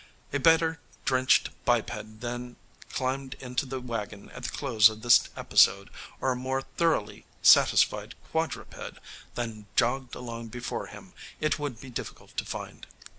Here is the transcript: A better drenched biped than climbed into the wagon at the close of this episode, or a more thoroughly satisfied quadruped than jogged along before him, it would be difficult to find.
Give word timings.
A 0.33 0.39
better 0.39 0.79
drenched 1.05 1.51
biped 1.63 2.21
than 2.21 2.55
climbed 2.91 3.35
into 3.35 3.67
the 3.67 3.79
wagon 3.79 4.31
at 4.31 4.41
the 4.41 4.49
close 4.49 4.89
of 4.89 5.03
this 5.03 5.29
episode, 5.37 5.91
or 6.19 6.31
a 6.31 6.35
more 6.35 6.63
thoroughly 6.63 7.23
satisfied 7.43 8.15
quadruped 8.31 8.73
than 9.35 9.67
jogged 9.75 10.15
along 10.15 10.47
before 10.47 10.87
him, 10.87 11.13
it 11.39 11.59
would 11.59 11.79
be 11.79 11.91
difficult 11.91 12.35
to 12.37 12.45
find. 12.45 12.87